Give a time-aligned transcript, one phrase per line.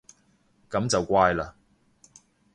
[0.67, 1.47] 噉就乖嘞